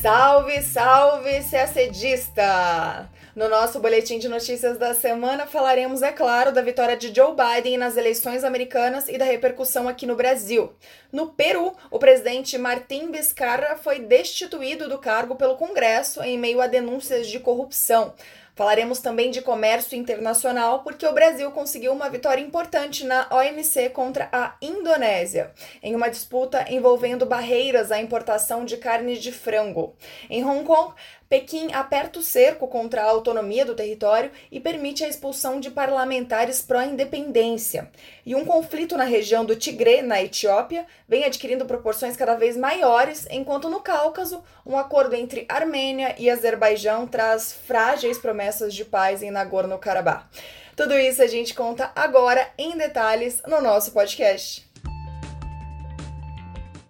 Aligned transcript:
Salve, 0.00 0.62
salve, 0.62 1.42
CACDista! 1.50 3.10
No 3.34 3.48
nosso 3.48 3.80
boletim 3.80 4.20
de 4.20 4.28
notícias 4.28 4.78
da 4.78 4.94
semana 4.94 5.44
falaremos, 5.44 6.02
é 6.02 6.12
claro, 6.12 6.52
da 6.52 6.62
vitória 6.62 6.96
de 6.96 7.12
Joe 7.12 7.34
Biden 7.34 7.78
nas 7.78 7.96
eleições 7.96 8.44
americanas 8.44 9.08
e 9.08 9.18
da 9.18 9.24
repercussão 9.24 9.88
aqui 9.88 10.06
no 10.06 10.14
Brasil. 10.14 10.72
No 11.10 11.32
Peru, 11.32 11.72
o 11.90 11.98
presidente 11.98 12.56
Martim 12.56 13.10
Vizcarra 13.10 13.74
foi 13.74 13.98
destituído 13.98 14.88
do 14.88 14.98
cargo 14.98 15.34
pelo 15.34 15.56
Congresso 15.56 16.22
em 16.22 16.38
meio 16.38 16.60
a 16.60 16.68
denúncias 16.68 17.26
de 17.26 17.40
corrupção. 17.40 18.14
Falaremos 18.58 18.98
também 18.98 19.30
de 19.30 19.40
comércio 19.40 19.96
internacional, 19.96 20.82
porque 20.82 21.06
o 21.06 21.12
Brasil 21.12 21.48
conseguiu 21.52 21.92
uma 21.92 22.10
vitória 22.10 22.42
importante 22.42 23.04
na 23.04 23.28
OMC 23.30 23.90
contra 23.90 24.28
a 24.32 24.56
Indonésia, 24.60 25.52
em 25.80 25.94
uma 25.94 26.10
disputa 26.10 26.66
envolvendo 26.68 27.24
barreiras 27.24 27.92
à 27.92 28.00
importação 28.00 28.64
de 28.64 28.76
carne 28.76 29.16
de 29.16 29.30
frango. 29.30 29.94
Em 30.28 30.44
Hong 30.44 30.64
Kong, 30.64 30.92
Pequim 31.28 31.70
aperta 31.74 32.18
o 32.18 32.22
cerco 32.22 32.66
contra 32.66 33.02
a 33.02 33.10
autonomia 33.10 33.62
do 33.62 33.74
território 33.74 34.30
e 34.50 34.58
permite 34.58 35.04
a 35.04 35.08
expulsão 35.08 35.60
de 35.60 35.70
parlamentares 35.70 36.62
pró-independência. 36.62 37.90
E 38.24 38.34
um 38.34 38.46
conflito 38.46 38.96
na 38.96 39.04
região 39.04 39.44
do 39.44 39.54
Tigre, 39.54 40.00
na 40.00 40.22
Etiópia, 40.22 40.86
vem 41.06 41.24
adquirindo 41.24 41.66
proporções 41.66 42.16
cada 42.16 42.34
vez 42.34 42.56
maiores, 42.56 43.26
enquanto 43.30 43.68
no 43.68 43.80
Cáucaso, 43.80 44.42
um 44.64 44.78
acordo 44.78 45.14
entre 45.14 45.44
Armênia 45.50 46.14
e 46.18 46.30
Azerbaijão 46.30 47.06
traz 47.06 47.52
frágeis 47.52 48.16
promessas 48.16 48.47
de 48.74 48.84
paz 48.84 49.22
em 49.22 49.30
Nagorno-Karabakh. 49.30 50.24
Tudo 50.74 50.98
isso 50.98 51.22
a 51.22 51.26
gente 51.26 51.54
conta 51.54 51.92
agora 51.94 52.48
em 52.56 52.76
detalhes 52.76 53.42
no 53.46 53.60
nosso 53.60 53.92
podcast. 53.92 54.68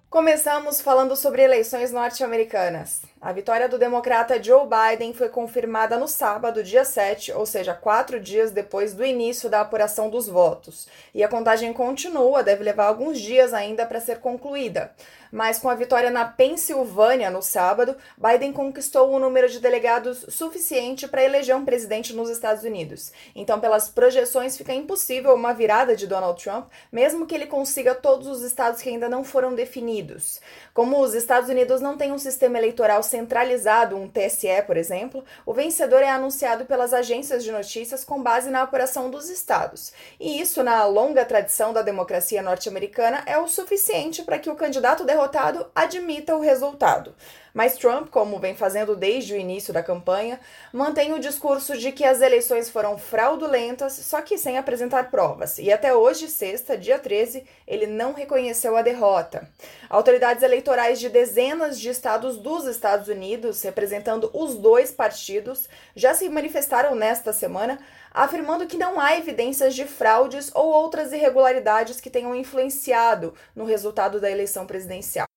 Começamos 0.08 0.80
falando 0.80 1.16
sobre 1.16 1.42
eleições 1.42 1.92
norte-americanas. 1.92 3.02
A 3.20 3.32
vitória 3.32 3.68
do 3.68 3.78
democrata 3.78 4.40
Joe 4.40 4.62
Biden 4.64 5.12
foi 5.12 5.28
confirmada 5.28 5.98
no 5.98 6.06
sábado, 6.06 6.62
dia 6.62 6.84
7, 6.84 7.32
ou 7.32 7.44
seja, 7.44 7.74
quatro 7.74 8.20
dias 8.20 8.52
depois 8.52 8.94
do 8.94 9.04
início 9.04 9.50
da 9.50 9.60
apuração 9.60 10.08
dos 10.08 10.28
votos. 10.28 10.86
E 11.12 11.24
a 11.24 11.28
contagem 11.28 11.72
continua, 11.72 12.44
deve 12.44 12.62
levar 12.62 12.86
alguns 12.86 13.18
dias 13.18 13.52
ainda 13.52 13.84
para 13.84 14.00
ser 14.00 14.20
concluída 14.20 14.92
mas 15.30 15.58
com 15.58 15.68
a 15.68 15.74
vitória 15.74 16.10
na 16.10 16.24
Pensilvânia 16.24 17.30
no 17.30 17.42
sábado, 17.42 17.96
Biden 18.16 18.52
conquistou 18.52 19.10
o 19.10 19.18
número 19.18 19.48
de 19.48 19.60
delegados 19.60 20.24
suficiente 20.28 21.06
para 21.06 21.24
eleger 21.24 21.54
um 21.54 21.64
presidente 21.64 22.14
nos 22.14 22.30
Estados 22.30 22.64
Unidos. 22.64 23.12
Então, 23.34 23.60
pelas 23.60 23.88
projeções, 23.88 24.56
fica 24.56 24.72
impossível 24.72 25.34
uma 25.34 25.52
virada 25.52 25.94
de 25.94 26.06
Donald 26.06 26.42
Trump, 26.42 26.68
mesmo 26.90 27.26
que 27.26 27.34
ele 27.34 27.46
consiga 27.46 27.94
todos 27.94 28.26
os 28.26 28.42
estados 28.42 28.80
que 28.80 28.88
ainda 28.88 29.08
não 29.08 29.24
foram 29.24 29.54
definidos. 29.54 30.40
Como 30.72 31.00
os 31.00 31.14
Estados 31.14 31.48
Unidos 31.48 31.80
não 31.80 31.96
têm 31.96 32.12
um 32.12 32.18
sistema 32.18 32.58
eleitoral 32.58 33.02
centralizado, 33.08 33.96
um 33.96 34.08
TSE, 34.08 34.62
por 34.66 34.76
exemplo, 34.76 35.24
o 35.44 35.52
vencedor 35.52 36.02
é 36.02 36.10
anunciado 36.10 36.64
pelas 36.64 36.94
agências 36.94 37.42
de 37.42 37.50
notícias 37.50 38.04
com 38.04 38.22
base 38.22 38.50
na 38.50 38.62
apuração 38.62 39.10
dos 39.10 39.28
estados. 39.28 39.92
E 40.20 40.40
isso, 40.40 40.62
na 40.62 40.84
longa 40.84 41.24
tradição 41.24 41.72
da 41.72 41.82
democracia 41.82 42.42
norte-americana, 42.42 43.22
é 43.26 43.38
o 43.38 43.48
suficiente 43.48 44.22
para 44.22 44.38
que 44.38 44.50
o 44.50 44.54
candidato 44.54 45.04
derrotado 45.04 45.66
admita 45.74 46.36
o 46.36 46.40
resultado. 46.40 47.14
Mas 47.52 47.76
Trump, 47.76 48.08
como 48.10 48.38
vem 48.38 48.54
fazendo 48.54 48.94
desde 48.96 49.34
o 49.34 49.36
início 49.36 49.72
da 49.72 49.82
campanha, 49.82 50.40
mantém 50.72 51.12
o 51.12 51.18
discurso 51.18 51.76
de 51.76 51.92
que 51.92 52.04
as 52.04 52.20
eleições 52.20 52.70
foram 52.70 52.98
fraudulentas, 52.98 53.92
só 53.94 54.20
que 54.20 54.38
sem 54.38 54.58
apresentar 54.58 55.10
provas. 55.10 55.58
E 55.58 55.72
até 55.72 55.94
hoje, 55.94 56.28
sexta, 56.28 56.76
dia 56.76 56.98
13, 56.98 57.44
ele 57.66 57.86
não 57.86 58.12
reconheceu 58.12 58.76
a 58.76 58.82
derrota. 58.82 59.48
Autoridades 59.88 60.42
eleitorais 60.42 61.00
de 61.00 61.08
dezenas 61.08 61.78
de 61.78 61.88
estados 61.88 62.36
dos 62.36 62.66
Estados 62.66 63.08
Unidos, 63.08 63.62
representando 63.62 64.30
os 64.32 64.56
dois 64.56 64.90
partidos, 64.90 65.68
já 65.94 66.14
se 66.14 66.28
manifestaram 66.28 66.94
nesta 66.94 67.32
semana 67.32 67.78
afirmando 68.18 68.66
que 68.66 68.76
não 68.76 68.98
há 68.98 69.16
evidências 69.16 69.74
de 69.74 69.84
fraudes 69.84 70.50
ou 70.52 70.66
outras 70.66 71.12
irregularidades 71.12 72.00
que 72.00 72.10
tenham 72.10 72.34
influenciado 72.34 73.32
no 73.54 73.64
resultado 73.64 74.20
da 74.20 74.30
eleição 74.30 74.66
presidencial. 74.66 75.27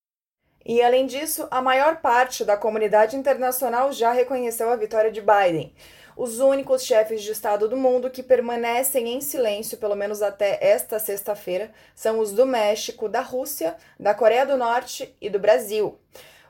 E, 0.66 0.82
além 0.82 1.08
disso, 1.08 1.48
a 1.50 1.62
maior 1.62 1.98
parte 1.98 2.46
da 2.46 2.56
comunidade 2.56 3.16
internacional 3.16 3.92
já 3.92 4.12
reconheceu 4.12 4.70
a 4.70 4.76
vitória 4.76 5.12
de 5.12 5.22
Biden. 5.22 5.74
Os 6.16 6.40
únicos 6.40 6.84
chefes 6.84 7.24
de 7.24 7.32
Estado 7.32 7.68
do 7.68 7.78
mundo 7.78 8.10
que 8.10 8.22
permanecem 8.22 9.08
em 9.14 9.22
silêncio, 9.22 9.78
pelo 9.78 9.96
menos 9.96 10.22
até 10.22 10.60
esta 10.62 11.00
sexta-feira, 11.00 11.72
são 11.96 12.20
os 12.20 12.32
do 12.32 12.46
México, 12.46 13.10
da 13.10 13.22
Rússia, 13.22 13.76
da 14.00 14.14
Coreia 14.14 14.46
do 14.46 14.58
Norte 14.58 15.16
e 15.20 15.30
do 15.30 15.40
Brasil. 15.40 15.98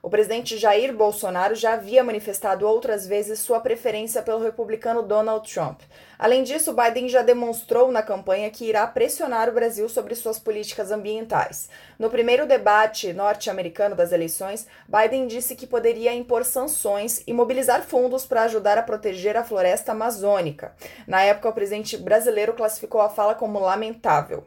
O 0.03 0.09
presidente 0.09 0.57
Jair 0.57 0.91
Bolsonaro 0.91 1.53
já 1.53 1.73
havia 1.73 2.03
manifestado 2.03 2.67
outras 2.67 3.05
vezes 3.05 3.37
sua 3.39 3.59
preferência 3.59 4.23
pelo 4.23 4.41
republicano 4.41 5.03
Donald 5.03 5.47
Trump. 5.47 5.79
Além 6.21 6.43
disso, 6.43 6.71
Biden 6.71 7.09
já 7.09 7.23
demonstrou 7.23 7.91
na 7.91 8.03
campanha 8.03 8.51
que 8.51 8.65
irá 8.65 8.85
pressionar 8.85 9.49
o 9.49 9.53
Brasil 9.53 9.89
sobre 9.89 10.13
suas 10.13 10.37
políticas 10.37 10.91
ambientais. 10.91 11.67
No 11.97 12.11
primeiro 12.11 12.45
debate 12.45 13.11
norte-americano 13.11 13.95
das 13.95 14.11
eleições, 14.11 14.67
Biden 14.87 15.25
disse 15.25 15.55
que 15.55 15.65
poderia 15.65 16.13
impor 16.13 16.45
sanções 16.45 17.23
e 17.25 17.33
mobilizar 17.33 17.81
fundos 17.81 18.23
para 18.23 18.43
ajudar 18.43 18.77
a 18.77 18.83
proteger 18.83 19.35
a 19.35 19.43
floresta 19.43 19.93
amazônica. 19.93 20.75
Na 21.07 21.23
época, 21.23 21.49
o 21.49 21.53
presidente 21.53 21.97
brasileiro 21.97 22.53
classificou 22.53 23.01
a 23.01 23.09
fala 23.09 23.33
como 23.33 23.57
lamentável. 23.57 24.45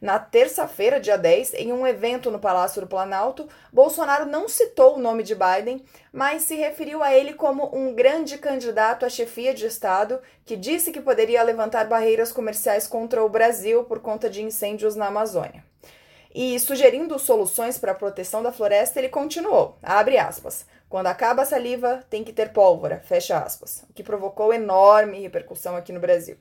Na 0.00 0.18
terça-feira, 0.18 1.00
dia 1.00 1.16
10, 1.16 1.54
em 1.54 1.72
um 1.72 1.86
evento 1.86 2.30
no 2.30 2.38
Palácio 2.38 2.82
do 2.82 2.86
Planalto, 2.86 3.48
Bolsonaro 3.72 4.26
não 4.26 4.48
citou 4.48 4.96
o 4.96 5.00
nome 5.00 5.22
de 5.22 5.34
Biden, 5.34 5.82
mas 6.16 6.44
se 6.44 6.56
referiu 6.56 7.02
a 7.02 7.12
ele 7.12 7.34
como 7.34 7.68
um 7.76 7.94
grande 7.94 8.38
candidato 8.38 9.04
à 9.04 9.08
chefia 9.10 9.52
de 9.52 9.66
Estado 9.66 10.18
que 10.46 10.56
disse 10.56 10.90
que 10.90 10.98
poderia 10.98 11.42
levantar 11.42 11.86
barreiras 11.86 12.32
comerciais 12.32 12.86
contra 12.86 13.22
o 13.22 13.28
Brasil 13.28 13.84
por 13.84 14.00
conta 14.00 14.30
de 14.30 14.42
incêndios 14.42 14.96
na 14.96 15.08
Amazônia. 15.08 15.62
E 16.34 16.58
sugerindo 16.58 17.18
soluções 17.18 17.76
para 17.76 17.92
a 17.92 17.94
proteção 17.94 18.42
da 18.42 18.50
floresta, 18.50 18.98
ele 18.98 19.10
continuou, 19.10 19.76
abre 19.82 20.16
aspas, 20.16 20.64
quando 20.88 21.08
acaba 21.08 21.42
a 21.42 21.46
saliva, 21.46 22.02
tem 22.08 22.24
que 22.24 22.32
ter 22.32 22.50
pólvora, 22.50 23.02
fecha 23.04 23.36
aspas, 23.36 23.84
o 23.90 23.92
que 23.92 24.02
provocou 24.02 24.54
enorme 24.54 25.20
repercussão 25.20 25.76
aqui 25.76 25.92
no 25.92 26.00
Brasil 26.00 26.38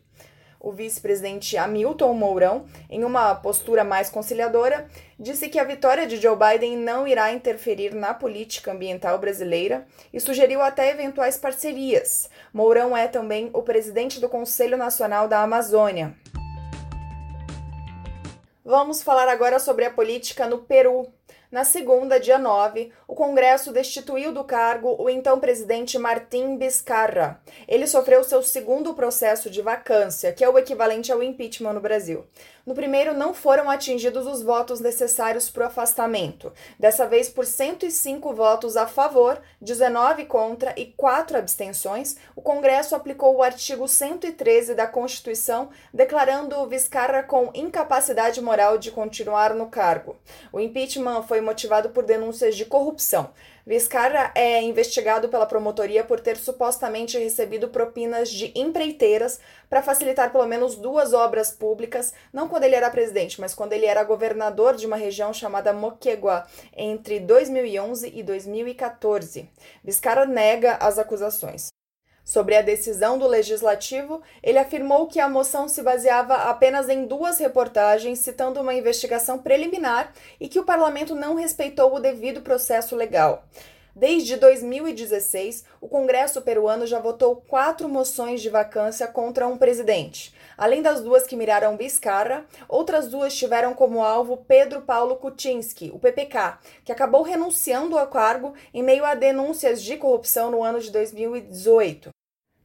o 0.66 0.72
vice-presidente 0.72 1.56
Hamilton 1.56 2.12
Mourão, 2.16 2.66
em 2.90 3.04
uma 3.04 3.36
postura 3.36 3.84
mais 3.84 4.10
conciliadora, 4.10 4.88
disse 5.18 5.48
que 5.48 5.60
a 5.60 5.64
vitória 5.64 6.08
de 6.08 6.18
Joe 6.18 6.36
Biden 6.36 6.76
não 6.76 7.08
irá 7.08 7.32
interferir 7.32 7.94
na 7.94 8.16
política 8.16 8.72
ambiental 8.72 9.20
brasileira 9.20 9.86
e 10.12 10.20
sugeriu 10.20 10.64
até 10.64 10.90
eventuais 10.90 11.38
parcerias. 11.38 12.32
Mourão 12.52 12.98
é 12.98 13.08
também 13.08 13.52
o 13.54 13.62
presidente 13.62 14.20
do 14.20 14.28
Conselho 14.28 14.76
Nacional 14.76 15.28
da 15.28 15.44
Amazônia. 15.44 16.16
Vamos 18.64 19.04
falar 19.04 19.30
agora 19.30 19.60
sobre 19.60 19.86
a 19.86 19.92
política 19.92 20.48
no 20.48 20.58
Peru. 20.58 21.06
Na 21.56 21.64
segunda, 21.64 22.20
dia 22.20 22.38
9, 22.38 22.92
o 23.08 23.16
Congresso 23.16 23.72
destituiu 23.72 24.34
do 24.34 24.44
cargo 24.44 25.02
o 25.02 25.10
então 25.10 25.40
presidente 25.40 25.98
Martim 25.98 26.58
Vizcarra. 26.58 27.42
Ele 27.66 27.88
sofreu 27.88 28.26
seu 28.26 28.44
segundo 28.44 28.94
processo 28.94 29.50
de 29.50 29.62
vacância, 29.62 30.34
que 30.34 30.44
é 30.44 30.50
o 30.50 30.60
equivalente 30.60 31.14
ao 31.14 31.24
impeachment 31.24 31.72
no 31.72 31.80
Brasil. 31.80 32.26
No 32.66 32.74
primeiro, 32.74 33.14
não 33.14 33.32
foram 33.32 33.70
atingidos 33.70 34.26
os 34.26 34.42
votos 34.42 34.80
necessários 34.80 35.52
para 35.52 35.66
o 35.66 35.68
afastamento, 35.68 36.52
dessa 36.80 37.06
vez 37.06 37.30
por 37.30 37.46
105 37.46 38.34
votos 38.34 38.76
a 38.76 38.88
favor, 38.88 39.40
19 39.62 40.26
contra 40.26 40.74
e 40.76 40.88
4 40.88 41.38
abstenções. 41.38 42.18
O 42.36 42.42
Congresso 42.42 42.96
aplicou 42.96 43.36
o 43.36 43.44
artigo 43.44 43.88
113 43.88 44.74
da 44.74 44.88
Constituição, 44.88 45.70
declarando 45.94 46.68
Vizcarra 46.68 47.22
com 47.22 47.52
incapacidade 47.54 48.42
moral 48.42 48.80
de 48.80 48.90
continuar 48.90 49.54
no 49.54 49.68
cargo. 49.68 50.18
O 50.52 50.60
impeachment 50.60 51.22
foi 51.24 51.45
motivado 51.46 51.92
por 51.92 52.04
denúncias 52.04 52.56
de 52.56 52.66
corrupção. 52.66 53.30
Vizcarra 53.66 54.32
é 54.36 54.62
investigado 54.62 55.30
pela 55.30 55.46
promotoria 55.46 56.04
por 56.04 56.20
ter 56.20 56.38
supostamente 56.38 57.18
recebido 57.18 57.70
propinas 57.70 58.30
de 58.30 58.52
empreiteiras 58.54 59.40
para 59.70 59.82
facilitar 59.82 60.32
pelo 60.32 60.46
menos 60.46 60.76
duas 60.76 61.14
obras 61.14 61.52
públicas, 61.52 62.14
não 62.34 62.48
quando 62.48 62.64
ele 62.64 62.76
era 62.76 62.90
presidente, 62.90 63.40
mas 63.40 63.56
quando 63.56 63.74
ele 63.74 63.86
era 63.86 64.04
governador 64.04 64.76
de 64.76 64.86
uma 64.86 64.98
região 64.98 65.34
chamada 65.34 65.74
Moquegua, 65.74 66.46
entre 66.76 67.20
2011 67.20 68.12
e 68.14 68.22
2014. 68.22 69.50
Vizcarra 69.84 70.26
nega 70.26 70.74
as 70.74 71.00
acusações. 71.00 71.75
Sobre 72.26 72.58
a 72.58 72.64
decisão 72.64 73.20
do 73.20 73.28
legislativo, 73.28 74.20
ele 74.42 74.58
afirmou 74.58 75.06
que 75.06 75.20
a 75.20 75.30
moção 75.30 75.68
se 75.68 75.84
baseava 75.84 76.34
apenas 76.34 76.90
em 76.90 77.06
duas 77.06 77.38
reportagens 77.38 78.18
citando 78.18 78.60
uma 78.60 78.74
investigação 78.74 79.38
preliminar 79.38 80.12
e 80.40 80.50
que 80.50 80.60
o 80.60 80.66
parlamento 80.66 81.14
não 81.14 81.36
respeitou 81.36 81.94
o 81.94 82.00
devido 82.00 82.42
processo 82.42 82.96
legal. 82.96 83.46
Desde 83.96 84.36
2016, 84.38 85.64
o 85.80 85.88
Congresso 85.88 86.42
peruano 86.42 86.88
já 86.88 87.00
votou 87.00 87.38
quatro 87.48 87.88
moções 87.88 88.42
de 88.42 88.50
vacância 88.50 89.08
contra 89.08 89.48
um 89.48 89.58
presidente. 89.58 90.34
Além 90.58 90.82
das 90.82 91.02
duas 91.02 91.28
que 91.28 91.36
miraram 91.36 91.78
Vizcarra, 91.78 92.46
outras 92.68 93.08
duas 93.08 93.36
tiveram 93.36 93.74
como 93.74 94.04
alvo 94.04 94.38
Pedro 94.38 94.82
Paulo 94.82 95.18
Kuczynski, 95.18 95.92
o 95.94 96.00
PPK, 96.00 96.60
que 96.84 96.92
acabou 96.92 97.24
renunciando 97.24 97.98
ao 97.98 98.08
cargo 98.08 98.54
em 98.74 98.82
meio 98.82 99.06
a 99.06 99.16
denúncias 99.16 99.82
de 99.82 99.98
corrupção 99.98 100.50
no 100.50 100.64
ano 100.64 100.80
de 100.80 100.92
2018. 100.92 102.10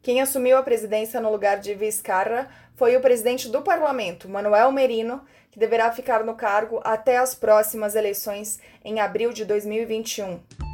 Quem 0.02 0.22
assumiu 0.22 0.56
a 0.56 0.62
presidência 0.62 1.20
no 1.20 1.31
lugar 1.31 1.58
de 1.58 1.75
Vizcarra 1.75 2.48
foi 2.75 2.96
o 2.96 3.00
presidente 3.00 3.48
do 3.48 3.60
parlamento, 3.60 4.28
Manuel 4.28 4.72
Merino, 4.72 5.22
que 5.50 5.58
deverá 5.58 5.92
ficar 5.92 6.25
no 6.25 6.34
cargo 6.34 6.81
até 6.82 7.19
as 7.19 7.34
próximas 7.34 7.94
eleições 7.94 8.58
em 8.82 9.00
abril 9.00 9.32
de 9.32 9.44
2021. 9.44 10.69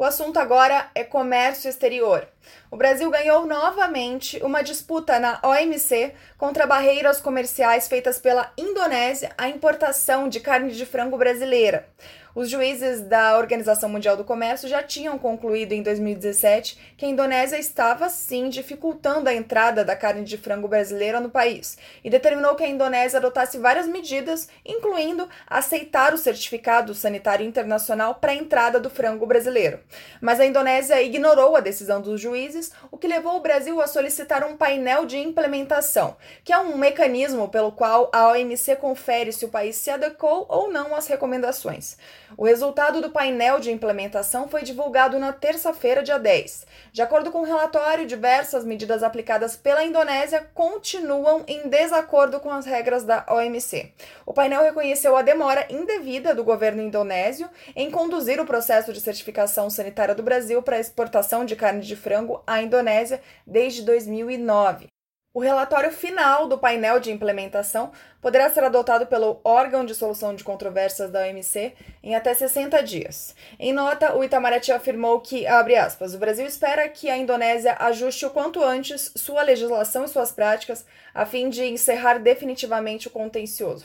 O 0.00 0.04
assunto 0.04 0.38
agora 0.38 0.88
é 0.94 1.02
comércio 1.02 1.68
exterior. 1.68 2.24
O 2.70 2.76
Brasil 2.76 3.10
ganhou 3.10 3.44
novamente 3.46 4.40
uma 4.44 4.62
disputa 4.62 5.18
na 5.18 5.40
OMC 5.42 6.14
contra 6.38 6.68
barreiras 6.68 7.20
comerciais 7.20 7.88
feitas 7.88 8.16
pela 8.20 8.52
Indonésia 8.56 9.32
à 9.36 9.48
importação 9.48 10.28
de 10.28 10.38
carne 10.38 10.70
de 10.70 10.86
frango 10.86 11.18
brasileira. 11.18 11.88
Os 12.38 12.48
juízes 12.48 13.00
da 13.00 13.36
Organização 13.36 13.88
Mundial 13.88 14.16
do 14.16 14.22
Comércio 14.22 14.68
já 14.68 14.80
tinham 14.80 15.18
concluído 15.18 15.72
em 15.72 15.82
2017 15.82 16.78
que 16.96 17.04
a 17.04 17.08
Indonésia 17.08 17.58
estava 17.58 18.08
sim 18.08 18.48
dificultando 18.48 19.28
a 19.28 19.34
entrada 19.34 19.84
da 19.84 19.96
carne 19.96 20.22
de 20.22 20.38
frango 20.38 20.68
brasileira 20.68 21.18
no 21.18 21.30
país 21.30 21.76
e 22.04 22.08
determinou 22.08 22.54
que 22.54 22.62
a 22.62 22.68
Indonésia 22.68 23.18
adotasse 23.18 23.58
várias 23.58 23.88
medidas, 23.88 24.48
incluindo 24.64 25.28
aceitar 25.48 26.14
o 26.14 26.16
certificado 26.16 26.94
sanitário 26.94 27.44
internacional 27.44 28.14
para 28.14 28.30
a 28.30 28.36
entrada 28.36 28.78
do 28.78 28.88
frango 28.88 29.26
brasileiro. 29.26 29.80
Mas 30.20 30.38
a 30.38 30.46
Indonésia 30.46 31.02
ignorou 31.02 31.56
a 31.56 31.60
decisão 31.60 32.00
dos 32.00 32.20
juízes, 32.20 32.70
o 32.88 32.96
que 32.96 33.08
levou 33.08 33.34
o 33.34 33.42
Brasil 33.42 33.80
a 33.80 33.88
solicitar 33.88 34.44
um 34.44 34.56
painel 34.56 35.06
de 35.06 35.18
implementação, 35.18 36.16
que 36.44 36.52
é 36.52 36.58
um 36.60 36.78
mecanismo 36.78 37.48
pelo 37.48 37.72
qual 37.72 38.08
a 38.12 38.28
OMC 38.28 38.76
confere 38.76 39.32
se 39.32 39.44
o 39.44 39.48
país 39.48 39.74
se 39.74 39.90
adequou 39.90 40.46
ou 40.48 40.70
não 40.70 40.94
às 40.94 41.08
recomendações. 41.08 41.96
O 42.36 42.44
resultado 42.44 43.00
do 43.00 43.10
painel 43.10 43.58
de 43.58 43.72
implementação 43.72 44.48
foi 44.48 44.62
divulgado 44.62 45.18
na 45.18 45.32
terça-feira, 45.32 46.02
dia 46.02 46.18
10. 46.18 46.66
De 46.92 47.00
acordo 47.00 47.30
com 47.30 47.40
o 47.40 47.44
relatório, 47.44 48.06
diversas 48.06 48.64
medidas 48.64 49.02
aplicadas 49.02 49.56
pela 49.56 49.84
Indonésia 49.84 50.46
continuam 50.52 51.42
em 51.46 51.68
desacordo 51.68 52.38
com 52.38 52.50
as 52.50 52.66
regras 52.66 53.04
da 53.04 53.24
OMC. 53.28 53.92
O 54.26 54.34
painel 54.34 54.62
reconheceu 54.62 55.16
a 55.16 55.22
demora 55.22 55.66
indevida 55.70 56.34
do 56.34 56.44
governo 56.44 56.82
indonésio 56.82 57.48
em 57.74 57.90
conduzir 57.90 58.40
o 58.40 58.46
processo 58.46 58.92
de 58.92 59.00
certificação 59.00 59.70
sanitária 59.70 60.14
do 60.14 60.22
Brasil 60.22 60.62
para 60.62 60.78
exportação 60.78 61.44
de 61.44 61.56
carne 61.56 61.80
de 61.80 61.96
frango 61.96 62.42
à 62.46 62.60
Indonésia 62.60 63.22
desde 63.46 63.82
2009. 63.82 64.88
O 65.38 65.40
relatório 65.40 65.92
final 65.92 66.48
do 66.48 66.58
painel 66.58 66.98
de 66.98 67.12
implementação 67.12 67.92
poderá 68.20 68.50
ser 68.50 68.64
adotado 68.64 69.06
pelo 69.06 69.40
órgão 69.44 69.86
de 69.86 69.94
solução 69.94 70.34
de 70.34 70.42
controvérsias 70.42 71.12
da 71.12 71.20
OMC 71.20 71.74
em 72.02 72.16
até 72.16 72.34
60 72.34 72.82
dias. 72.82 73.36
Em 73.56 73.72
nota, 73.72 74.16
o 74.16 74.24
Itamaraty 74.24 74.72
afirmou 74.72 75.20
que, 75.20 75.46
aspas, 75.46 76.12
o 76.12 76.18
Brasil 76.18 76.44
espera 76.44 76.88
que 76.88 77.08
a 77.08 77.16
Indonésia 77.16 77.76
ajuste 77.78 78.26
o 78.26 78.30
quanto 78.30 78.60
antes 78.60 79.12
sua 79.14 79.44
legislação 79.44 80.04
e 80.04 80.08
suas 80.08 80.32
práticas 80.32 80.84
a 81.14 81.24
fim 81.24 81.48
de 81.48 81.64
encerrar 81.66 82.18
definitivamente 82.18 83.06
o 83.06 83.10
contencioso. 83.12 83.84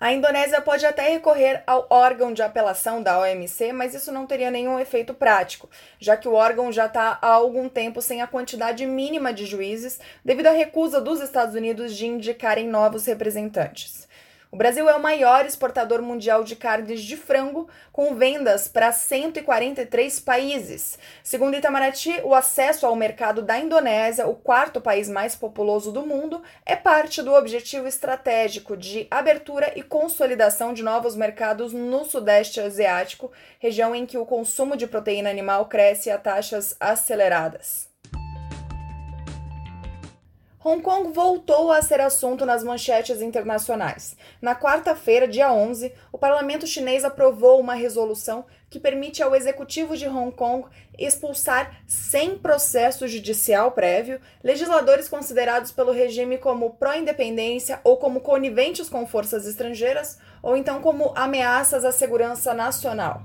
A 0.00 0.12
Indonésia 0.12 0.60
pode 0.60 0.86
até 0.86 1.08
recorrer 1.08 1.64
ao 1.66 1.84
órgão 1.90 2.32
de 2.32 2.40
apelação 2.40 3.02
da 3.02 3.18
OMC, 3.18 3.72
mas 3.72 3.94
isso 3.94 4.12
não 4.12 4.28
teria 4.28 4.48
nenhum 4.48 4.78
efeito 4.78 5.12
prático, 5.12 5.68
já 5.98 6.16
que 6.16 6.28
o 6.28 6.34
órgão 6.34 6.70
já 6.70 6.86
está 6.86 7.18
há 7.20 7.26
algum 7.26 7.68
tempo 7.68 8.00
sem 8.00 8.22
a 8.22 8.26
quantidade 8.28 8.86
mínima 8.86 9.32
de 9.32 9.44
juízes 9.44 9.98
devido 10.24 10.46
à 10.46 10.52
recusa 10.52 11.00
dos 11.00 11.20
Estados 11.20 11.56
Unidos 11.56 11.96
de 11.96 12.06
indicarem 12.06 12.68
novos 12.68 13.06
representantes. 13.06 14.07
O 14.50 14.56
Brasil 14.56 14.88
é 14.88 14.94
o 14.94 15.00
maior 15.00 15.44
exportador 15.44 16.00
mundial 16.00 16.42
de 16.42 16.56
carnes 16.56 17.02
de 17.02 17.18
frango, 17.18 17.68
com 17.92 18.14
vendas 18.14 18.66
para 18.66 18.90
143 18.90 20.20
países. 20.20 20.98
Segundo 21.22 21.54
Itamaraty, 21.54 22.22
o 22.24 22.34
acesso 22.34 22.86
ao 22.86 22.96
mercado 22.96 23.42
da 23.42 23.58
Indonésia, 23.58 24.26
o 24.26 24.34
quarto 24.34 24.80
país 24.80 25.06
mais 25.06 25.36
populoso 25.36 25.92
do 25.92 26.06
mundo, 26.06 26.42
é 26.64 26.74
parte 26.74 27.20
do 27.22 27.34
objetivo 27.34 27.86
estratégico 27.86 28.74
de 28.74 29.06
abertura 29.10 29.70
e 29.76 29.82
consolidação 29.82 30.72
de 30.72 30.82
novos 30.82 31.14
mercados 31.14 31.74
no 31.74 32.06
Sudeste 32.06 32.58
Asiático, 32.58 33.30
região 33.58 33.94
em 33.94 34.06
que 34.06 34.16
o 34.16 34.24
consumo 34.24 34.78
de 34.78 34.86
proteína 34.86 35.28
animal 35.28 35.66
cresce 35.66 36.10
a 36.10 36.16
taxas 36.16 36.74
aceleradas. 36.80 37.87
Hong 40.68 40.82
Kong 40.82 41.12
voltou 41.12 41.72
a 41.72 41.80
ser 41.80 41.98
assunto 41.98 42.44
nas 42.44 42.62
manchetes 42.62 43.22
internacionais. 43.22 44.14
Na 44.40 44.54
quarta-feira, 44.54 45.26
dia 45.26 45.50
11, 45.50 45.90
o 46.12 46.18
parlamento 46.18 46.66
chinês 46.66 47.06
aprovou 47.06 47.58
uma 47.58 47.72
resolução 47.72 48.44
que 48.68 48.78
permite 48.78 49.22
ao 49.22 49.34
executivo 49.34 49.96
de 49.96 50.06
Hong 50.06 50.30
Kong 50.30 50.68
expulsar, 50.98 51.80
sem 51.86 52.36
processo 52.36 53.08
judicial 53.08 53.72
prévio, 53.72 54.20
legisladores 54.44 55.08
considerados 55.08 55.72
pelo 55.72 55.90
regime 55.90 56.36
como 56.36 56.74
pró-independência 56.74 57.80
ou 57.82 57.96
como 57.96 58.20
coniventes 58.20 58.90
com 58.90 59.06
forças 59.06 59.46
estrangeiras, 59.46 60.18
ou 60.42 60.54
então 60.54 60.82
como 60.82 61.14
ameaças 61.16 61.82
à 61.82 61.92
segurança 61.92 62.52
nacional. 62.52 63.22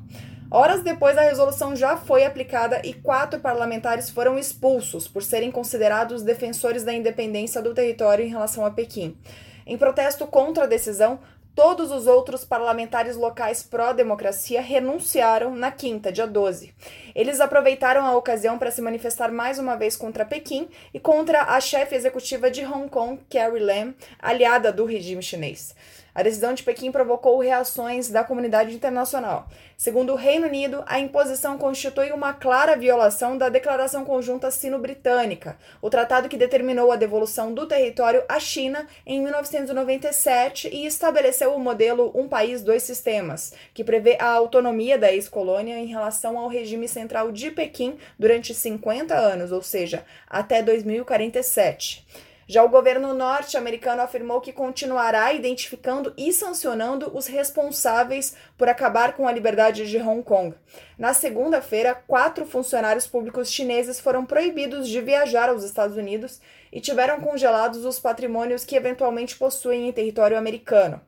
Horas 0.55 0.83
depois, 0.83 1.17
a 1.17 1.21
resolução 1.21 1.75
já 1.75 1.97
foi 1.97 2.23
aplicada 2.23 2.79
e 2.83 2.93
quatro 2.93 3.39
parlamentares 3.39 4.11
foram 4.11 4.37
expulsos 4.37 5.07
por 5.07 5.23
serem 5.23 5.49
considerados 5.49 6.21
defensores 6.21 6.83
da 6.83 6.93
independência 6.93 7.59
do 7.59 7.73
território 7.73 8.23
em 8.23 8.29
relação 8.29 8.63
a 8.63 8.69
Pequim. 8.69 9.17
Em 9.65 9.79
protesto 9.79 10.27
contra 10.27 10.65
a 10.65 10.67
decisão, 10.67 11.19
todos 11.55 11.89
os 11.89 12.05
outros 12.05 12.45
parlamentares 12.45 13.15
locais 13.15 13.63
pró-democracia 13.63 14.61
renunciaram 14.61 15.55
na 15.55 15.71
quinta, 15.71 16.11
dia 16.11 16.27
12. 16.27 16.71
Eles 17.15 17.41
aproveitaram 17.41 18.05
a 18.05 18.15
ocasião 18.15 18.59
para 18.59 18.69
se 18.69 18.79
manifestar 18.79 19.31
mais 19.31 19.57
uma 19.57 19.75
vez 19.75 19.97
contra 19.97 20.23
Pequim 20.23 20.69
e 20.93 20.99
contra 20.99 21.41
a 21.41 21.59
chefe 21.59 21.95
executiva 21.95 22.51
de 22.51 22.63
Hong 22.63 22.89
Kong, 22.89 23.19
Carrie 23.27 23.59
Lam, 23.59 23.95
aliada 24.19 24.71
do 24.71 24.85
regime 24.85 25.23
chinês. 25.23 25.73
A 26.15 26.21
decisão 26.21 26.53
de 26.53 26.61
Pequim 26.61 26.91
provocou 26.91 27.39
reações 27.39 28.09
da 28.09 28.23
comunidade 28.23 28.75
internacional. 28.75 29.47
Segundo 29.75 30.13
o 30.13 30.15
Reino 30.15 30.45
Unido, 30.45 30.83
a 30.85 30.99
imposição 30.99 31.57
constitui 31.57 32.11
uma 32.11 32.33
clara 32.33 32.77
violação 32.77 33.35
da 33.35 33.49
Declaração 33.49 34.05
Conjunta 34.05 34.51
Sino-Britânica, 34.51 35.57
o 35.81 35.89
tratado 35.89 36.29
que 36.29 36.37
determinou 36.37 36.91
a 36.91 36.95
devolução 36.95 37.51
do 37.51 37.65
território 37.65 38.23
à 38.29 38.39
China 38.39 38.87
em 39.07 39.21
1997 39.21 40.69
e 40.71 40.85
estabeleceu 40.85 41.55
o 41.55 41.59
modelo 41.59 42.11
Um 42.13 42.27
País, 42.27 42.61
Dois 42.61 42.83
Sistemas, 42.83 43.53
que 43.73 43.83
prevê 43.83 44.15
a 44.19 44.27
autonomia 44.27 44.99
da 44.99 45.11
ex-colônia 45.11 45.79
em 45.79 45.87
relação 45.87 46.37
ao 46.37 46.47
regime 46.47 46.87
central 46.87 47.31
de 47.31 47.49
Pequim 47.49 47.97
durante 48.19 48.53
50 48.53 49.15
anos, 49.15 49.51
ou 49.51 49.63
seja, 49.63 50.05
até 50.29 50.61
2047. 50.61 52.05
Já 52.47 52.63
o 52.63 52.69
governo 52.69 53.13
norte-americano 53.13 54.01
afirmou 54.01 54.41
que 54.41 54.51
continuará 54.51 55.33
identificando 55.33 56.13
e 56.17 56.33
sancionando 56.33 57.11
os 57.15 57.27
responsáveis 57.27 58.35
por 58.57 58.67
acabar 58.67 59.13
com 59.13 59.27
a 59.27 59.31
liberdade 59.31 59.89
de 59.89 59.97
Hong 59.97 60.23
Kong. 60.23 60.55
Na 60.97 61.13
segunda-feira, 61.13 61.95
quatro 61.95 62.45
funcionários 62.45 63.07
públicos 63.07 63.51
chineses 63.51 63.99
foram 63.99 64.25
proibidos 64.25 64.89
de 64.89 64.99
viajar 65.01 65.49
aos 65.49 65.63
Estados 65.63 65.95
Unidos 65.95 66.41
e 66.71 66.81
tiveram 66.81 67.21
congelados 67.21 67.85
os 67.85 67.99
patrimônios 67.99 68.65
que 68.65 68.75
eventualmente 68.75 69.37
possuem 69.37 69.87
em 69.87 69.91
território 69.91 70.37
americano. 70.37 71.01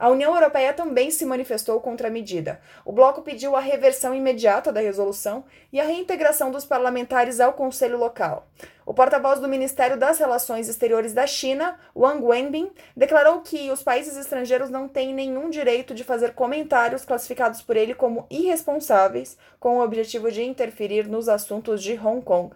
A 0.00 0.08
União 0.08 0.34
Europeia 0.34 0.72
também 0.72 1.10
se 1.10 1.26
manifestou 1.26 1.78
contra 1.78 2.08
a 2.08 2.10
medida. 2.10 2.58
O 2.86 2.90
bloco 2.90 3.20
pediu 3.20 3.54
a 3.54 3.60
reversão 3.60 4.14
imediata 4.14 4.72
da 4.72 4.80
resolução 4.80 5.44
e 5.70 5.78
a 5.78 5.84
reintegração 5.84 6.50
dos 6.50 6.64
parlamentares 6.64 7.38
ao 7.38 7.52
Conselho 7.52 7.98
Local. 7.98 8.48
O 8.86 8.94
porta-voz 8.94 9.40
do 9.40 9.46
Ministério 9.46 9.98
das 9.98 10.18
Relações 10.18 10.70
Exteriores 10.70 11.12
da 11.12 11.26
China, 11.26 11.78
Wang 11.94 12.24
Wenbin, 12.24 12.70
declarou 12.96 13.42
que 13.42 13.70
os 13.70 13.82
países 13.82 14.16
estrangeiros 14.16 14.70
não 14.70 14.88
têm 14.88 15.12
nenhum 15.12 15.50
direito 15.50 15.94
de 15.94 16.02
fazer 16.02 16.32
comentários 16.32 17.04
classificados 17.04 17.60
por 17.60 17.76
ele 17.76 17.94
como 17.94 18.26
irresponsáveis 18.30 19.36
com 19.60 19.76
o 19.76 19.84
objetivo 19.84 20.32
de 20.32 20.42
interferir 20.42 21.06
nos 21.06 21.28
assuntos 21.28 21.82
de 21.82 21.92
Hong 21.92 22.22
Kong. 22.22 22.54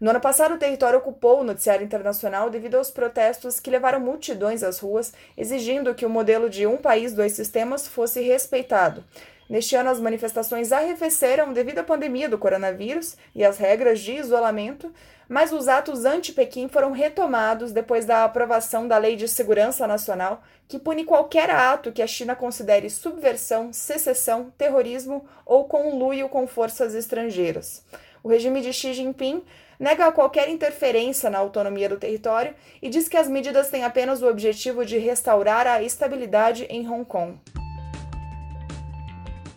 No 0.00 0.10
ano 0.10 0.20
passado, 0.20 0.54
o 0.54 0.58
território 0.58 1.00
ocupou 1.00 1.40
o 1.40 1.44
noticiário 1.44 1.84
internacional 1.84 2.48
devido 2.50 2.76
aos 2.76 2.88
protestos 2.88 3.58
que 3.58 3.70
levaram 3.70 3.98
multidões 3.98 4.62
às 4.62 4.78
ruas, 4.78 5.12
exigindo 5.36 5.92
que 5.94 6.06
o 6.06 6.10
modelo 6.10 6.48
de 6.48 6.68
um 6.68 6.76
país, 6.76 7.12
dois 7.12 7.32
sistemas 7.32 7.88
fosse 7.88 8.20
respeitado. 8.20 9.02
Neste 9.50 9.74
ano, 9.74 9.90
as 9.90 9.98
manifestações 9.98 10.70
arrefeceram 10.70 11.52
devido 11.52 11.78
à 11.78 11.82
pandemia 11.82 12.28
do 12.28 12.38
coronavírus 12.38 13.16
e 13.34 13.44
às 13.44 13.58
regras 13.58 13.98
de 13.98 14.12
isolamento, 14.12 14.92
mas 15.28 15.52
os 15.52 15.66
atos 15.66 16.04
anti-Pequim 16.04 16.68
foram 16.68 16.92
retomados 16.92 17.72
depois 17.72 18.04
da 18.04 18.24
aprovação 18.24 18.86
da 18.86 18.98
Lei 18.98 19.16
de 19.16 19.26
Segurança 19.26 19.86
Nacional, 19.86 20.42
que 20.68 20.78
pune 20.78 21.04
qualquer 21.04 21.50
ato 21.50 21.90
que 21.90 22.02
a 22.02 22.06
China 22.06 22.36
considere 22.36 22.88
subversão, 22.88 23.72
secessão, 23.72 24.52
terrorismo 24.56 25.24
ou 25.44 25.64
conluio 25.64 26.28
com 26.28 26.46
forças 26.46 26.94
estrangeiras. 26.94 27.82
O 28.22 28.28
regime 28.28 28.60
de 28.60 28.72
Xi 28.72 28.92
Jinping 28.92 29.42
nega 29.78 30.10
qualquer 30.10 30.48
interferência 30.48 31.30
na 31.30 31.38
autonomia 31.38 31.88
do 31.88 31.96
território 31.96 32.54
e 32.82 32.88
diz 32.88 33.08
que 33.08 33.16
as 33.16 33.28
medidas 33.28 33.70
têm 33.70 33.84
apenas 33.84 34.22
o 34.22 34.28
objetivo 34.28 34.84
de 34.84 34.98
restaurar 34.98 35.66
a 35.66 35.82
estabilidade 35.82 36.64
em 36.64 36.88
Hong 36.88 37.04
Kong. 37.04 37.38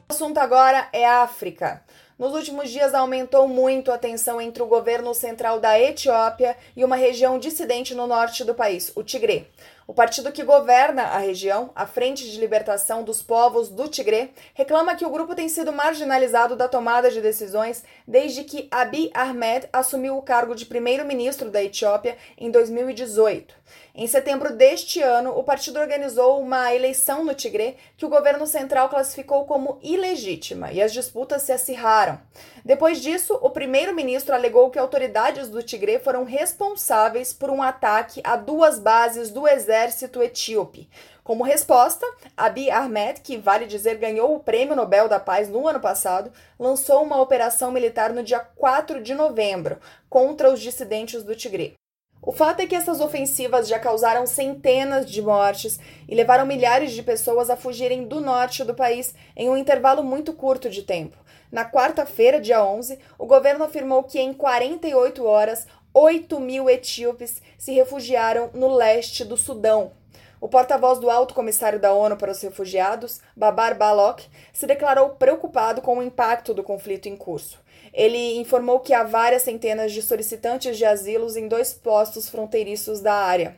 O 0.09 0.13
assunto 0.13 0.37
agora 0.37 0.87
é 0.91 1.07
África. 1.07 1.81
Nos 2.21 2.35
últimos 2.35 2.69
dias 2.69 2.93
aumentou 2.93 3.47
muito 3.47 3.91
a 3.91 3.97
tensão 3.97 4.39
entre 4.39 4.61
o 4.61 4.67
governo 4.67 5.11
central 5.11 5.59
da 5.59 5.79
Etiópia 5.79 6.55
e 6.77 6.85
uma 6.85 6.95
região 6.95 7.39
dissidente 7.39 7.95
no 7.95 8.05
norte 8.05 8.43
do 8.43 8.53
país, 8.53 8.91
o 8.95 9.01
Tigré. 9.01 9.45
O 9.87 9.93
partido 9.95 10.31
que 10.31 10.43
governa 10.43 11.01
a 11.01 11.17
região, 11.17 11.71
a 11.73 11.87
Frente 11.87 12.29
de 12.29 12.39
Libertação 12.39 13.03
dos 13.03 13.23
Povos 13.23 13.69
do 13.69 13.87
Tigré, 13.87 14.29
reclama 14.53 14.93
que 14.93 15.03
o 15.03 15.09
grupo 15.09 15.33
tem 15.33 15.49
sido 15.49 15.73
marginalizado 15.73 16.55
da 16.55 16.67
tomada 16.67 17.09
de 17.09 17.21
decisões 17.21 17.83
desde 18.07 18.43
que 18.43 18.67
Abiy 18.69 19.09
Ahmed 19.15 19.67
assumiu 19.73 20.15
o 20.15 20.21
cargo 20.21 20.53
de 20.53 20.67
primeiro-ministro 20.67 21.49
da 21.49 21.63
Etiópia 21.63 22.15
em 22.37 22.51
2018. 22.51 23.55
Em 23.93 24.07
setembro 24.07 24.55
deste 24.55 25.01
ano, 25.01 25.37
o 25.37 25.43
partido 25.43 25.77
organizou 25.77 26.39
uma 26.39 26.73
eleição 26.73 27.25
no 27.25 27.33
Tigré 27.33 27.75
que 27.97 28.05
o 28.05 28.09
governo 28.09 28.47
central 28.47 28.87
classificou 28.87 29.43
como 29.45 29.79
ilegítima 29.81 30.71
e 30.71 30.81
as 30.81 30.93
disputas 30.93 31.41
se 31.41 31.51
acirraram. 31.51 32.17
Depois 32.63 33.01
disso, 33.01 33.37
o 33.41 33.49
primeiro-ministro 33.49 34.33
alegou 34.33 34.69
que 34.69 34.79
autoridades 34.79 35.49
do 35.49 35.61
Tigré 35.61 35.99
foram 35.99 36.23
responsáveis 36.23 37.33
por 37.33 37.49
um 37.49 37.61
ataque 37.61 38.21
a 38.23 38.37
duas 38.37 38.79
bases 38.79 39.29
do 39.29 39.45
exército 39.45 40.23
etíope. 40.23 40.89
Como 41.21 41.43
resposta, 41.43 42.05
Abiy 42.35 42.71
Ahmed, 42.71 43.19
que 43.19 43.37
vale 43.37 43.65
dizer 43.65 43.97
ganhou 43.97 44.33
o 44.33 44.39
Prêmio 44.39 44.75
Nobel 44.75 45.09
da 45.09 45.19
Paz 45.19 45.49
no 45.49 45.67
ano 45.67 45.81
passado, 45.81 46.31
lançou 46.57 47.03
uma 47.03 47.21
operação 47.21 47.71
militar 47.71 48.13
no 48.13 48.23
dia 48.23 48.39
4 48.39 49.03
de 49.03 49.13
novembro 49.13 49.79
contra 50.09 50.49
os 50.49 50.61
dissidentes 50.61 51.23
do 51.23 51.35
Tigré. 51.35 51.73
O 52.23 52.31
fato 52.31 52.59
é 52.59 52.67
que 52.67 52.75
essas 52.75 53.01
ofensivas 53.01 53.67
já 53.67 53.79
causaram 53.79 54.27
centenas 54.27 55.09
de 55.09 55.23
mortes 55.23 55.79
e 56.07 56.13
levaram 56.13 56.45
milhares 56.45 56.91
de 56.91 57.01
pessoas 57.01 57.49
a 57.49 57.57
fugirem 57.57 58.05
do 58.05 58.21
norte 58.21 58.63
do 58.63 58.75
país 58.75 59.15
em 59.35 59.49
um 59.49 59.57
intervalo 59.57 60.03
muito 60.03 60.31
curto 60.31 60.69
de 60.69 60.83
tempo. 60.83 61.17
Na 61.51 61.65
quarta-feira, 61.65 62.39
dia 62.39 62.63
11, 62.63 62.99
o 63.17 63.25
governo 63.25 63.63
afirmou 63.63 64.03
que 64.03 64.19
em 64.19 64.33
48 64.33 65.25
horas, 65.25 65.65
8 65.91 66.39
mil 66.39 66.69
etíopes 66.69 67.41
se 67.57 67.73
refugiaram 67.73 68.51
no 68.53 68.71
leste 68.71 69.25
do 69.25 69.35
Sudão. 69.35 69.91
O 70.39 70.47
porta-voz 70.47 70.99
do 70.99 71.09
Alto 71.09 71.33
Comissário 71.33 71.79
da 71.79 71.91
ONU 71.91 72.17
para 72.17 72.31
os 72.31 72.41
Refugiados, 72.41 73.19
Babar 73.35 73.75
Balok, 73.75 74.23
se 74.53 74.67
declarou 74.67 75.09
preocupado 75.09 75.81
com 75.81 75.97
o 75.97 76.03
impacto 76.03 76.53
do 76.53 76.63
conflito 76.63 77.07
em 77.07 77.15
curso. 77.15 77.59
Ele 77.93 78.37
informou 78.37 78.79
que 78.79 78.93
há 78.93 79.03
várias 79.03 79.41
centenas 79.41 79.91
de 79.91 80.01
solicitantes 80.01 80.77
de 80.77 80.85
asilos 80.85 81.35
em 81.35 81.47
dois 81.47 81.73
postos 81.73 82.29
fronteiriços 82.29 83.01
da 83.01 83.13
área. 83.13 83.57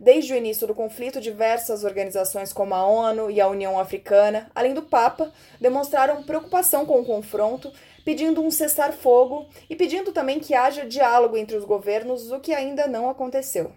Desde 0.00 0.32
o 0.32 0.36
início 0.36 0.66
do 0.66 0.74
conflito, 0.74 1.20
diversas 1.20 1.84
organizações 1.84 2.52
como 2.52 2.74
a 2.74 2.86
ONU 2.86 3.30
e 3.30 3.40
a 3.40 3.48
União 3.48 3.78
Africana, 3.78 4.50
além 4.54 4.74
do 4.74 4.82
Papa, 4.82 5.32
demonstraram 5.60 6.22
preocupação 6.22 6.84
com 6.84 7.00
o 7.00 7.04
confronto, 7.04 7.72
pedindo 8.04 8.42
um 8.42 8.50
cessar-fogo 8.50 9.46
e 9.68 9.76
pedindo 9.76 10.12
também 10.12 10.40
que 10.40 10.54
haja 10.54 10.84
diálogo 10.86 11.36
entre 11.36 11.56
os 11.56 11.64
governos, 11.64 12.30
o 12.30 12.40
que 12.40 12.52
ainda 12.52 12.86
não 12.86 13.08
aconteceu. 13.08 13.72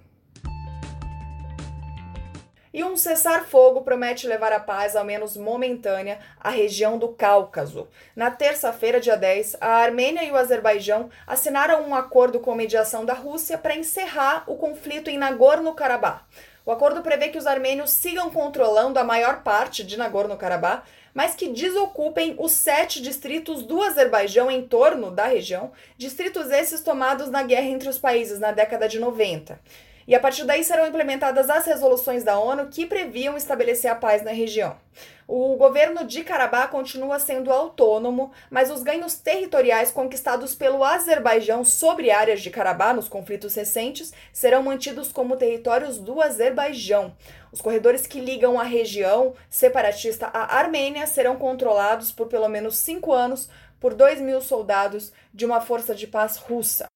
E 2.78 2.84
um 2.84 2.96
cessar-fogo 2.96 3.82
promete 3.82 4.28
levar 4.28 4.54
a 4.54 4.60
paz, 4.60 4.96
ao 4.96 5.04
menos 5.04 5.36
momentânea, 5.36 6.20
à 6.40 6.52
região 6.52 7.00
do 7.00 7.08
Cáucaso. 7.08 7.88
Na 8.16 8.30
terça-feira, 8.30 9.00
dia 9.00 9.18
10, 9.18 9.58
a 9.60 9.78
Armênia 9.78 10.24
e 10.24 10.30
o 10.30 10.36
Azerbaijão 10.36 11.10
assinaram 11.26 11.82
um 11.90 11.96
acordo 11.96 12.40
com 12.40 12.54
mediação 12.54 13.04
da 13.04 13.16
Rússia 13.16 13.58
para 13.58 13.76
encerrar 13.76 14.44
o 14.46 14.56
conflito 14.58 15.10
em 15.10 15.18
Nagorno-Karabakh. 15.18 16.22
O 16.64 16.72
acordo 16.72 17.02
prevê 17.02 17.30
que 17.30 17.38
os 17.40 17.48
armênios 17.48 17.90
sigam 17.90 18.30
controlando 18.30 19.00
a 19.00 19.04
maior 19.04 19.42
parte 19.42 19.84
de 19.84 19.98
Nagorno-Karabakh, 19.98 20.84
mas 21.16 21.34
que 21.34 21.50
desocupem 21.50 22.36
os 22.38 22.52
sete 22.52 23.02
distritos 23.02 23.64
do 23.64 23.82
Azerbaijão 23.82 24.52
em 24.52 24.62
torno 24.68 25.10
da 25.10 25.26
região, 25.26 25.72
distritos 25.98 26.52
esses 26.52 26.82
tomados 26.82 27.32
na 27.32 27.42
guerra 27.42 27.70
entre 27.70 27.90
os 27.90 27.98
países 27.98 28.40
na 28.40 28.52
década 28.52 28.88
de 28.88 29.00
90. 29.00 29.60
E 30.08 30.16
a 30.16 30.20
partir 30.22 30.46
daí 30.46 30.64
serão 30.64 30.88
implementadas 30.88 31.50
as 31.50 31.66
resoluções 31.66 32.24
da 32.24 32.40
ONU 32.40 32.68
que 32.68 32.86
previam 32.86 33.36
estabelecer 33.36 33.92
a 33.92 33.96
paz 33.96 34.24
na 34.24 34.32
região. 34.32 34.78
O 35.28 35.58
governo 35.58 36.06
de 36.06 36.24
Karabakh 36.24 36.72
continua 36.72 37.20
sendo 37.20 37.52
autônomo, 37.52 38.32
mas 38.50 38.72
os 38.72 38.82
ganhos 38.82 39.16
territoriais 39.16 39.92
conquistados 39.92 40.56
pelo 40.56 40.82
Azerbaijão 40.82 41.66
sobre 41.66 42.10
áreas 42.10 42.42
de 42.42 42.50
Karabakh 42.50 42.96
nos 42.96 43.10
conflitos 43.10 43.54
recentes 43.54 44.14
serão 44.32 44.64
mantidos 44.64 45.12
como 45.12 45.36
territórios 45.36 46.00
do 46.00 46.22
Azerbaijão. 46.22 47.14
Os 47.52 47.60
corredores 47.60 48.08
que 48.08 48.22
ligam 48.22 48.58
a 48.58 48.64
região 48.64 49.34
separatista 49.50 50.28
à 50.28 50.58
Armênia 50.58 51.06
serão 51.06 51.36
controlados 51.36 52.14
por 52.14 52.28
pelo 52.28 52.48
menos 52.48 52.78
cinco 52.78 53.12
anos 53.12 53.50
por 53.82 53.94
2 53.94 54.22
mil 54.22 54.40
soldados 54.40 55.12
de 55.34 55.46
uma 55.46 55.60
força 55.60 55.94
de 55.94 56.08
paz 56.08 56.38
russa. 56.38 56.88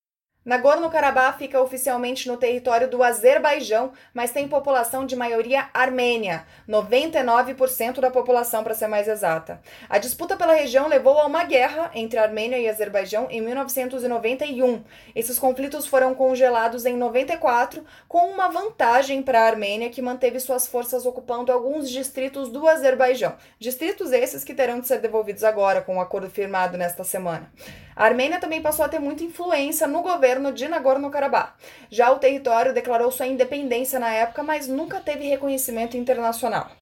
Nagorno-Karabakh 0.44 1.38
fica 1.38 1.62
oficialmente 1.62 2.28
no 2.28 2.36
território 2.36 2.90
do 2.90 3.04
Azerbaijão, 3.04 3.92
mas 4.12 4.32
tem 4.32 4.48
população 4.48 5.06
de 5.06 5.16
maioria 5.16 5.70
armênia, 5.72 6.48
99% 6.68 8.00
da 8.00 8.10
população 8.10 8.64
para 8.64 8.74
ser 8.74 8.88
mais 8.88 9.08
exata. 9.08 9.62
A 9.88 10.00
disputa 10.00 10.36
pela 10.36 10.56
região 10.56 10.88
levou 10.88 11.20
a 11.20 11.28
uma 11.28 11.44
guerra 11.44 11.92
entre 11.94 12.18
Armênia 12.18 12.58
e 12.58 12.68
Azerbaijão 12.68 13.28
em 13.30 13.40
1991. 13.40 14.84
Esses 15.14 15.38
conflitos 15.38 15.86
foram 15.86 16.16
congelados 16.16 16.88
em 16.88 16.98
94, 16.98 17.86
com 18.08 18.32
uma 18.32 18.48
vantagem 18.48 19.22
para 19.22 19.42
a 19.42 19.46
Armênia, 19.46 19.92
que 19.92 20.02
manteve 20.02 20.40
suas 20.40 20.66
forças 20.66 21.06
ocupando 21.06 21.52
alguns 21.52 21.88
distritos 21.88 22.50
do 22.50 22.68
Azerbaijão. 22.68 23.36
Distritos 23.60 24.12
esses 24.12 24.44
que 24.44 24.56
terão 24.56 24.80
de 24.80 24.88
ser 24.88 25.02
devolvidos 25.02 25.44
agora 25.44 25.82
com 25.82 25.94
o 25.94 25.98
um 25.98 26.02
acordo 26.02 26.32
firmado 26.32 26.80
nesta 26.80 27.04
semana. 27.04 27.52
A 27.96 28.06
Armênia 28.06 28.40
também 28.40 28.62
passou 28.62 28.86
a 28.86 28.90
ter 28.90 29.00
muita 29.00 29.24
influência 29.24 29.88
no 29.88 30.02
governo 30.02 30.52
de 30.52 30.68
Nagorno-Karabakh. 30.68 31.54
Já 31.90 32.12
o 32.12 32.20
território 32.20 32.74
declarou 32.74 33.12
sua 33.12 33.28
independência 33.28 34.00
na 34.00 34.12
época, 34.12 34.44
mas 34.44 34.68
nunca 34.68 35.00
teve 35.00 35.28
reconhecimento 35.28 35.98
internacional. 35.98 36.81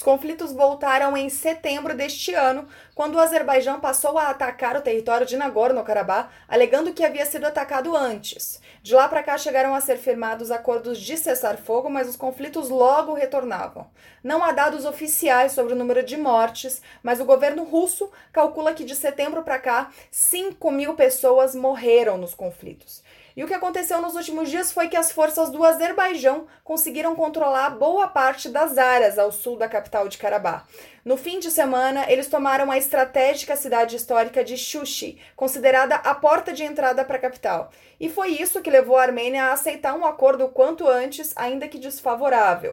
Os 0.00 0.04
conflitos 0.04 0.54
voltaram 0.54 1.14
em 1.14 1.28
setembro 1.28 1.94
deste 1.94 2.32
ano, 2.32 2.66
quando 2.94 3.16
o 3.16 3.18
Azerbaijão 3.18 3.80
passou 3.80 4.16
a 4.16 4.30
atacar 4.30 4.74
o 4.74 4.80
território 4.80 5.26
de 5.26 5.36
Nagorno-Karabakh, 5.36 6.30
alegando 6.48 6.94
que 6.94 7.04
havia 7.04 7.26
sido 7.26 7.44
atacado 7.44 7.94
antes. 7.94 8.62
De 8.82 8.94
lá 8.94 9.06
para 9.10 9.22
cá 9.22 9.36
chegaram 9.36 9.74
a 9.74 9.80
ser 9.82 9.98
firmados 9.98 10.50
acordos 10.50 10.98
de 10.98 11.18
cessar-fogo, 11.18 11.90
mas 11.90 12.08
os 12.08 12.16
conflitos 12.16 12.70
logo 12.70 13.12
retornavam. 13.12 13.90
Não 14.24 14.42
há 14.42 14.52
dados 14.52 14.86
oficiais 14.86 15.52
sobre 15.52 15.74
o 15.74 15.76
número 15.76 16.02
de 16.02 16.16
mortes, 16.16 16.80
mas 17.02 17.20
o 17.20 17.26
governo 17.26 17.62
russo 17.64 18.10
calcula 18.32 18.72
que 18.72 18.84
de 18.84 18.96
setembro 18.96 19.42
para 19.42 19.58
cá 19.58 19.90
5 20.10 20.70
mil 20.70 20.94
pessoas 20.94 21.54
morreram 21.54 22.16
nos 22.16 22.34
conflitos. 22.34 23.02
E 23.36 23.44
o 23.44 23.46
que 23.46 23.54
aconteceu 23.54 24.00
nos 24.00 24.14
últimos 24.14 24.50
dias 24.50 24.72
foi 24.72 24.88
que 24.88 24.96
as 24.96 25.12
forças 25.12 25.50
do 25.50 25.64
Azerbaijão 25.64 26.46
conseguiram 26.64 27.14
controlar 27.14 27.70
boa 27.70 28.08
parte 28.08 28.48
das 28.48 28.76
áreas 28.76 29.18
ao 29.18 29.30
sul 29.30 29.56
da 29.56 29.68
capital 29.68 30.08
de 30.08 30.18
Karabakh. 30.18 30.64
No 31.04 31.16
fim 31.16 31.38
de 31.38 31.50
semana, 31.50 32.10
eles 32.10 32.28
tomaram 32.28 32.70
a 32.70 32.76
estratégica 32.76 33.56
cidade 33.56 33.96
histórica 33.96 34.44
de 34.44 34.56
Shushi, 34.56 35.18
considerada 35.34 35.94
a 35.96 36.14
porta 36.14 36.52
de 36.52 36.64
entrada 36.64 37.04
para 37.04 37.16
a 37.16 37.20
capital. 37.20 37.70
E 37.98 38.08
foi 38.08 38.30
isso 38.30 38.60
que 38.60 38.70
levou 38.70 38.96
a 38.96 39.02
Armênia 39.02 39.44
a 39.44 39.52
aceitar 39.52 39.94
um 39.94 40.04
acordo 40.04 40.48
quanto 40.48 40.86
antes, 40.86 41.32
ainda 41.36 41.68
que 41.68 41.78
desfavorável. 41.78 42.70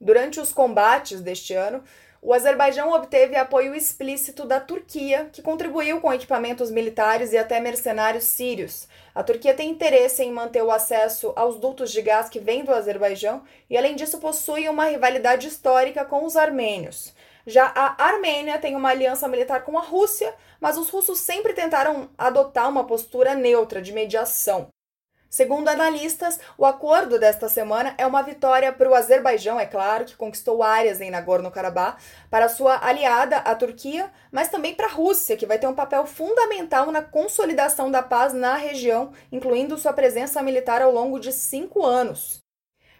Durante 0.00 0.38
os 0.38 0.52
combates 0.52 1.20
deste 1.20 1.54
ano, 1.54 1.82
o 2.26 2.34
Azerbaijão 2.34 2.90
obteve 2.90 3.36
apoio 3.36 3.72
explícito 3.72 4.44
da 4.44 4.58
Turquia, 4.58 5.30
que 5.32 5.40
contribuiu 5.40 6.00
com 6.00 6.12
equipamentos 6.12 6.72
militares 6.72 7.32
e 7.32 7.38
até 7.38 7.60
mercenários 7.60 8.24
sírios. 8.24 8.88
A 9.14 9.22
Turquia 9.22 9.54
tem 9.54 9.70
interesse 9.70 10.24
em 10.24 10.32
manter 10.32 10.60
o 10.60 10.72
acesso 10.72 11.32
aos 11.36 11.56
dutos 11.56 11.92
de 11.92 12.02
gás 12.02 12.28
que 12.28 12.40
vêm 12.40 12.64
do 12.64 12.74
Azerbaijão 12.74 13.44
e, 13.70 13.78
além 13.78 13.94
disso, 13.94 14.18
possui 14.18 14.68
uma 14.68 14.86
rivalidade 14.86 15.46
histórica 15.46 16.04
com 16.04 16.24
os 16.24 16.36
armênios. 16.36 17.14
Já 17.46 17.70
a 17.72 18.04
Armênia 18.04 18.58
tem 18.58 18.74
uma 18.74 18.88
aliança 18.88 19.28
militar 19.28 19.62
com 19.62 19.78
a 19.78 19.82
Rússia, 19.82 20.34
mas 20.60 20.76
os 20.76 20.90
russos 20.90 21.20
sempre 21.20 21.52
tentaram 21.52 22.08
adotar 22.18 22.68
uma 22.68 22.82
postura 22.82 23.36
neutra 23.36 23.80
de 23.80 23.92
mediação. 23.92 24.66
Segundo 25.36 25.68
analistas, 25.68 26.40
o 26.56 26.64
acordo 26.64 27.18
desta 27.18 27.46
semana 27.46 27.94
é 27.98 28.06
uma 28.06 28.22
vitória 28.22 28.72
para 28.72 28.88
o 28.88 28.94
Azerbaijão, 28.94 29.60
é 29.60 29.66
claro, 29.66 30.06
que 30.06 30.16
conquistou 30.16 30.62
áreas 30.62 30.98
em 30.98 31.10
Nagorno-Karabakh, 31.10 31.98
para 32.30 32.48
sua 32.48 32.82
aliada, 32.82 33.36
a 33.36 33.54
Turquia, 33.54 34.10
mas 34.32 34.48
também 34.48 34.74
para 34.74 34.86
a 34.86 34.90
Rússia, 34.90 35.36
que 35.36 35.44
vai 35.44 35.58
ter 35.58 35.66
um 35.66 35.74
papel 35.74 36.06
fundamental 36.06 36.90
na 36.90 37.02
consolidação 37.02 37.90
da 37.90 38.02
paz 38.02 38.32
na 38.32 38.56
região, 38.56 39.12
incluindo 39.30 39.76
sua 39.76 39.92
presença 39.92 40.42
militar 40.42 40.80
ao 40.80 40.90
longo 40.90 41.20
de 41.20 41.30
cinco 41.30 41.84
anos. 41.84 42.42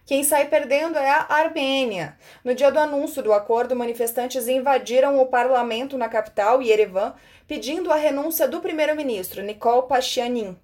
Quem 0.05 0.23
sai 0.23 0.47
perdendo 0.49 0.99
é 0.99 1.09
a 1.09 1.26
Armênia. 1.31 2.19
No 2.45 2.55
dia 2.55 2.71
do 2.71 2.78
anúncio 2.78 3.23
do 3.23 3.33
acordo, 3.33 3.75
manifestantes 3.75 4.47
invadiram 4.47 5.19
o 5.23 5.26
parlamento 5.26 5.97
na 5.97 6.07
capital, 6.07 6.61
Yerevan, 6.61 7.14
pedindo 7.49 7.90
a 7.90 7.97
renúncia 7.97 8.47
do 8.47 8.61
primeiro-ministro, 8.61 9.43
Nikol 9.43 9.85
Pashinyan. 9.85 10.55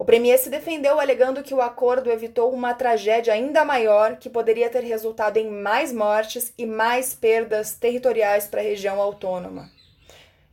O 0.00 0.04
premier 0.04 0.38
se 0.38 0.48
defendeu 0.48 0.98
alegando 0.98 1.42
que 1.42 1.52
o 1.52 1.60
acordo 1.60 2.10
evitou 2.10 2.50
uma 2.54 2.72
tragédia 2.72 3.34
ainda 3.34 3.66
maior 3.66 4.16
que 4.16 4.30
poderia 4.30 4.70
ter 4.70 4.82
resultado 4.82 5.36
em 5.36 5.50
mais 5.50 5.92
mortes 5.92 6.54
e 6.56 6.64
mais 6.64 7.14
perdas 7.14 7.74
territoriais 7.74 8.46
para 8.46 8.62
a 8.62 8.64
região 8.64 8.98
autônoma. 8.98 9.70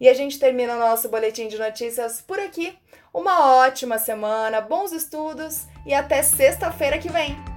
E 0.01 0.09
a 0.09 0.13
gente 0.13 0.37
termina 0.37 0.75
o 0.75 0.79
nosso 0.79 1.07
boletim 1.07 1.47
de 1.47 1.57
notícias 1.57 2.19
por 2.19 2.37
aqui. 2.37 2.77
Uma 3.13 3.55
ótima 3.55 3.97
semana, 3.97 4.59
bons 4.59 4.91
estudos 4.91 5.65
e 5.85 5.93
até 5.93 6.21
sexta-feira 6.21 6.97
que 6.97 7.07
vem! 7.07 7.56